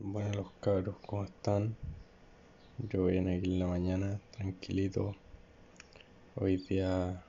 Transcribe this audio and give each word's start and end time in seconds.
Bueno, 0.00 0.30
los 0.32 0.52
cabros, 0.60 0.94
¿cómo 1.04 1.24
están? 1.24 1.74
Yo 2.78 3.06
bien 3.06 3.28
aquí 3.28 3.54
en 3.54 3.58
la 3.58 3.66
mañana, 3.66 4.20
tranquilito. 4.30 5.16
Hoy 6.36 6.58
día 6.58 7.24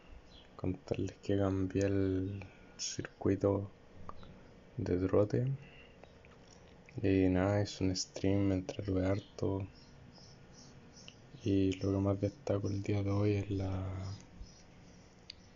contarles 0.55 1.15
que 1.23 1.35
cambié 1.35 1.87
el 1.87 2.45
circuito 2.77 3.71
de 4.77 4.97
trote. 4.97 5.47
Y 7.01 7.27
nada, 7.29 7.59
es 7.59 7.81
un 7.81 7.95
stream, 7.95 8.49
me 8.49 8.55
entretuve 8.55 9.03
harto. 9.03 9.65
Y 11.43 11.71
lo 11.77 11.91
que 11.91 11.97
más 11.97 12.21
destaco 12.21 12.67
el 12.67 12.83
día 12.83 13.01
de 13.01 13.09
hoy 13.09 13.33
es 13.33 13.49
la 13.49 13.83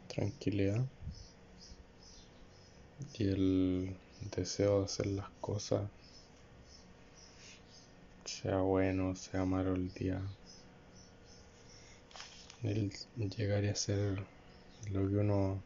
tranquilidad 0.07 0.83
y 3.13 3.27
el 3.27 3.95
deseo 4.35 4.79
de 4.79 4.85
hacer 4.85 5.05
las 5.05 5.29
cosas 5.39 5.91
sea 8.43 8.57
bueno, 8.57 9.15
sea 9.15 9.45
malo 9.45 9.73
el 9.73 9.93
día, 9.93 10.21
el 12.61 12.91
llegar 13.37 13.63
a 13.63 13.71
hacer 13.71 14.21
lo 14.91 15.07
que 15.07 15.15
uno 15.15 15.61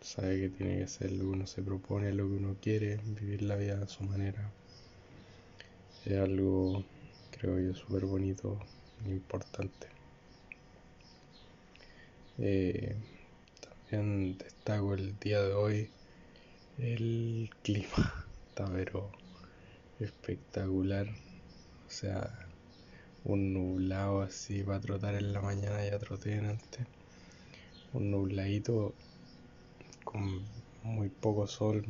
sabe 0.00 0.40
que 0.40 0.48
tiene 0.48 0.78
que 0.78 0.84
hacer, 0.84 1.12
lo 1.12 1.18
que 1.18 1.30
uno 1.30 1.46
se 1.46 1.60
propone, 1.60 2.14
lo 2.14 2.26
que 2.28 2.36
uno 2.36 2.56
quiere, 2.62 2.98
vivir 3.20 3.42
la 3.42 3.56
vida 3.56 3.82
a 3.82 3.88
su 3.88 4.04
manera, 4.04 4.50
es 6.06 6.16
algo, 6.18 6.82
creo 7.30 7.60
yo, 7.60 7.74
súper 7.74 8.06
bonito 8.06 8.58
e 9.04 9.10
importante. 9.10 9.88
Eh, 12.38 12.96
también 13.60 14.38
destaco 14.38 14.94
el 14.94 15.18
día 15.18 15.42
de 15.42 15.52
hoy 15.52 15.90
el 16.78 17.50
clima, 17.62 18.26
está 18.48 18.64
pero 18.72 19.10
espectacular 20.00 21.06
sea, 21.92 22.30
un 23.24 23.52
nublado 23.52 24.22
así 24.22 24.62
para 24.62 24.80
trotar 24.80 25.14
en 25.14 25.32
la 25.32 25.40
mañana, 25.40 25.84
ya 25.84 25.98
troté 25.98 26.38
antes. 26.38 26.86
Un 27.92 28.10
nubladito 28.10 28.94
con 30.04 30.42
muy 30.82 31.08
poco 31.08 31.46
sol, 31.46 31.84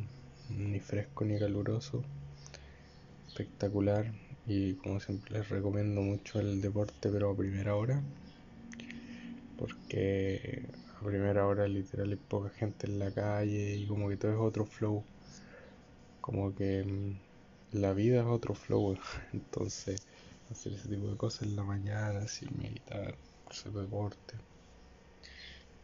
ni 0.49 0.79
fresco 0.79 1.25
ni 1.25 1.39
caluroso. 1.39 2.03
Espectacular. 3.27 4.11
Y 4.45 4.73
como 4.73 4.99
siempre 4.99 5.39
les 5.39 5.49
recomiendo 5.49 6.01
mucho 6.01 6.39
el 6.39 6.61
deporte, 6.61 7.09
pero 7.09 7.31
a 7.31 7.37
primera 7.37 7.75
hora. 7.75 8.01
Porque 9.57 10.65
a 10.99 11.05
primera 11.05 11.47
hora 11.47 11.67
literal 11.67 12.09
hay 12.09 12.15
poca 12.17 12.49
gente 12.49 12.87
en 12.87 12.99
la 12.99 13.11
calle 13.11 13.75
y 13.77 13.87
como 13.87 14.09
que 14.09 14.17
todo 14.17 14.31
es 14.33 14.37
otro 14.39 14.65
flow. 14.65 15.03
Como 16.21 16.53
que 16.55 16.83
mm, 16.83 17.32
la 17.73 17.93
vida 17.93 18.21
es 18.21 18.27
otro 18.27 18.53
flow, 18.53 18.97
entonces 19.33 20.05
hacer 20.51 20.73
ese 20.73 20.89
tipo 20.89 21.07
de 21.07 21.17
cosas 21.17 21.43
en 21.43 21.55
la 21.55 21.63
mañana, 21.63 22.27
sin 22.27 22.49
meditar, 22.57 23.15
hacer 23.49 23.71
deporte. 23.71 24.35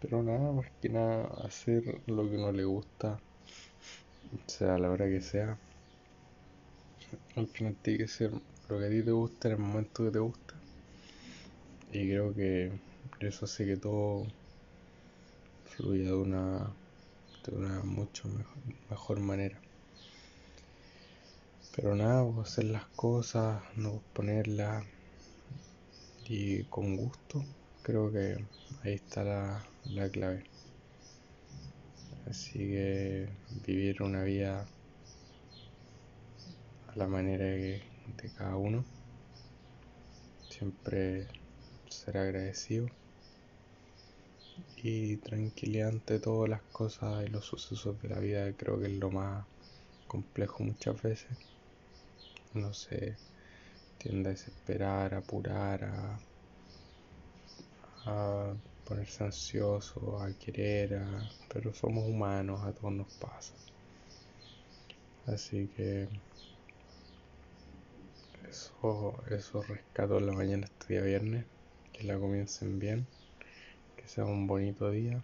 Pero 0.02 0.24
nada, 0.24 0.52
más 0.54 0.68
que 0.82 0.90
nada 0.90 1.26
hacer 1.44 2.02
lo 2.08 2.30
que 2.30 2.38
uno 2.38 2.52
le 2.52 2.64
gusta, 2.64 3.20
sea 4.48 4.78
la 4.78 4.90
hora 4.90 5.06
que 5.08 5.22
sea. 5.22 5.58
Al 7.36 7.48
final 7.48 7.76
tiene 7.82 8.00
que 8.00 8.08
ser 8.08 8.32
lo 8.70 8.80
que 8.80 8.86
a 8.86 8.90
ti 8.90 9.02
te 9.02 9.12
gusta 9.12 9.48
en 9.48 9.56
el 9.56 9.60
momento 9.60 10.06
que 10.06 10.12
te 10.12 10.20
gusta. 10.20 10.54
Y 11.92 12.08
creo 12.08 12.34
que 12.36 12.72
eso 13.20 13.46
hace 13.46 13.66
que 13.66 13.78
todo 13.78 14.28
fluya 15.66 16.06
de 16.06 16.14
una, 16.14 16.72
de 17.46 17.56
una 17.56 17.82
mucho 17.82 18.28
mejor, 18.28 18.58
mejor 18.90 19.20
manera. 19.22 19.60
Pero 21.82 21.96
nada, 21.96 22.30
pues, 22.30 22.50
hacer 22.50 22.66
las 22.66 22.88
cosas, 22.90 23.64
no 23.78 24.04
ponerlas 24.12 24.86
y 26.26 26.66
con 26.66 26.98
gusto, 26.98 27.42
creo 27.82 28.12
que 28.12 28.36
ahí 28.84 28.96
está 28.96 29.24
la, 29.24 29.66
la 29.86 30.10
clave. 30.10 30.44
Así 32.30 32.60
que 32.60 33.30
vivir 33.66 34.02
una 34.02 34.24
vida 34.24 34.68
a 36.88 36.96
la 36.98 37.08
manera 37.08 37.46
de, 37.46 37.82
cada 38.36 38.58
uno, 38.58 38.84
siempre 40.50 41.30
ser 41.90 42.18
agradecido 42.18 42.88
y 44.76 45.16
tranquilidad 45.16 45.92
ante 45.92 46.20
todas 46.20 46.50
las 46.50 46.62
cosas 46.74 47.26
y 47.26 47.30
los 47.30 47.46
sucesos 47.46 48.02
de 48.02 48.10
la 48.10 48.20
vida, 48.20 48.52
creo 48.58 48.78
que 48.82 48.88
es 48.88 49.00
lo 49.00 49.12
más 49.12 49.46
complejo 50.08 50.62
muchas 50.66 51.02
veces 51.02 51.38
no 52.54 52.74
se 52.74 53.16
tiende 54.00 54.30
a 54.30 54.32
desesperar, 54.32 55.14
a 55.14 55.18
apurar, 55.18 55.84
a, 55.84 56.20
a 58.06 58.54
ponerse 58.86 59.24
ansioso, 59.24 60.20
a 60.22 60.32
querer, 60.34 61.02
pero 61.54 61.74
somos 61.74 62.08
humanos, 62.08 62.64
a 62.64 62.72
todos 62.74 62.94
nos 62.94 63.08
pasa. 63.14 63.54
Así 65.28 65.68
que 65.76 66.08
eso, 68.50 69.24
eso 69.30 69.62
rescato 69.62 70.18
en 70.18 70.26
la 70.26 70.34
mañana 70.34 70.66
este 70.66 70.94
día 70.94 71.04
viernes, 71.04 71.46
que 71.94 72.04
la 72.04 72.18
comiencen 72.18 72.80
bien, 72.80 73.06
que 73.96 74.08
sea 74.08 74.26
un 74.26 74.48
bonito 74.48 74.90
día 74.90 75.22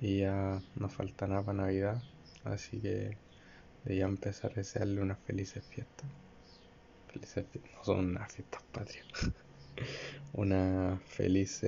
y 0.00 0.20
ya 0.20 0.60
no 0.74 0.88
falta 0.88 1.28
nada 1.28 1.42
para 1.42 1.58
Navidad, 1.58 2.02
así 2.42 2.80
que 2.80 3.16
de 3.84 3.96
ya 3.96 4.06
empezar 4.06 4.52
a 4.52 4.56
desearle 4.56 5.00
unas 5.00 5.18
felices 5.20 5.62
fiestas 5.64 6.08
no 7.20 7.84
son 7.84 8.10
unas 8.10 8.32
fiestas 8.32 8.62
patrias, 8.72 9.06
una 10.32 11.00
feliz 11.06 11.62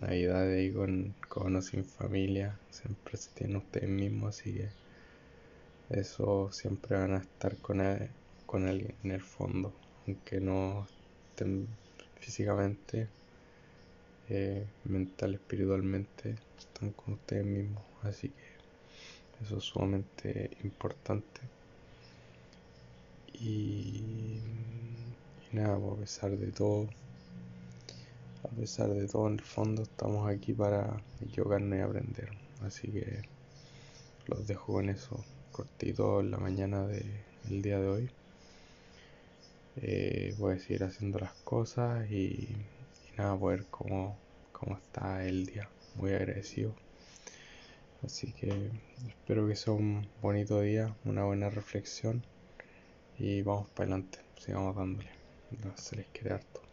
Navidad 0.00 0.50
ahí 0.50 0.72
con, 0.72 1.14
con 1.28 1.54
o 1.54 1.62
sin 1.62 1.84
familia, 1.84 2.58
siempre 2.70 3.16
se 3.16 3.30
tiene 3.30 3.58
ustedes 3.58 3.88
mismos, 3.88 4.40
así 4.40 4.54
que 4.54 4.68
eso 5.90 6.50
siempre 6.50 6.96
van 6.96 7.12
a 7.12 7.18
estar 7.18 7.56
con, 7.58 7.80
con 8.46 8.66
alguien 8.66 8.94
en 9.04 9.12
el 9.12 9.20
fondo, 9.22 9.72
aunque 10.06 10.40
no 10.40 10.88
estén 11.30 11.68
físicamente, 12.18 13.08
eh, 14.28 14.66
mental, 14.84 15.34
espiritualmente, 15.34 16.34
están 16.58 16.90
con 16.92 17.14
ustedes 17.14 17.44
mismos, 17.46 17.84
así 18.02 18.30
que 18.30 19.44
eso 19.44 19.58
es 19.58 19.64
sumamente 19.64 20.50
importante. 20.64 21.40
Y, 23.44 24.40
nada, 25.52 25.76
pues, 25.78 25.92
a 25.92 26.00
pesar 26.00 26.38
de 26.38 26.50
todo, 26.50 26.88
a 28.42 28.48
pesar 28.48 28.88
de 28.88 29.06
todo, 29.06 29.28
en 29.28 29.34
el 29.34 29.42
fondo 29.42 29.82
estamos 29.82 30.30
aquí 30.30 30.54
para 30.54 31.02
equivocarnos 31.20 31.78
y 31.78 31.82
aprender. 31.82 32.30
Así 32.62 32.88
que 32.88 33.20
los 34.28 34.46
dejo 34.46 34.72
con 34.72 34.88
eso 34.88 35.22
cortito 35.52 36.20
en 36.20 36.30
la 36.30 36.38
mañana 36.38 36.86
del 36.86 37.60
día 37.60 37.78
de 37.78 37.86
hoy. 37.86 38.10
Eh, 39.76 40.34
voy 40.38 40.54
a 40.54 40.58
seguir 40.58 40.84
haciendo 40.84 41.18
las 41.18 41.34
cosas 41.44 42.10
y, 42.10 42.14
y 42.14 42.56
nada, 43.18 43.32
a 43.32 43.36
ver 43.36 43.66
cómo, 43.70 44.16
cómo 44.52 44.78
está 44.78 45.22
el 45.26 45.44
día. 45.44 45.68
Muy 45.96 46.12
agradecido. 46.12 46.74
Así 48.02 48.32
que 48.32 48.70
espero 49.06 49.46
que 49.46 49.54
sea 49.54 49.74
un 49.74 50.08
bonito 50.22 50.62
día, 50.62 50.96
una 51.04 51.24
buena 51.24 51.50
reflexión 51.50 52.22
y 53.18 53.42
vamos 53.42 53.68
para 53.70 53.90
adelante, 53.90 54.18
sigamos 54.38 54.76
dándole. 54.76 55.10
Se 55.76 55.96
les 55.96 56.06
quiere 56.08 56.34
harto. 56.34 56.63